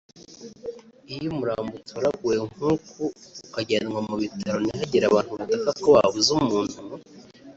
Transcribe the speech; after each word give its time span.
Iyo 1.13 1.27
umurambo 1.33 1.73
utoraguwe 1.81 2.35
nk’ 2.51 2.59
uku 2.71 3.03
ukajyanwa 3.45 3.99
mu 4.07 4.15
bitaro 4.21 4.57
ntihagire 4.61 5.05
abantu 5.07 5.31
bataka 5.39 5.71
ko 5.81 5.87
babuze 5.95 6.29
umuntu 6.41 6.79